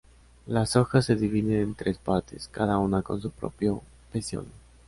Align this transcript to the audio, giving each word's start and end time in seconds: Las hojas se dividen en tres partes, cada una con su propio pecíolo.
Las 0.47 0.77
hojas 0.77 1.05
se 1.05 1.15
dividen 1.15 1.59
en 1.61 1.75
tres 1.75 1.99
partes, 1.99 2.47
cada 2.47 2.79
una 2.79 3.03
con 3.03 3.21
su 3.21 3.29
propio 3.29 3.83
pecíolo. 4.11 4.47